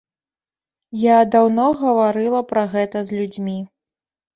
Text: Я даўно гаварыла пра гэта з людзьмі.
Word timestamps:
Я 1.01 1.17
даўно 1.37 1.67
гаварыла 1.85 2.43
пра 2.51 2.67
гэта 2.77 2.97
з 3.09 3.23
людзьмі. 3.23 3.61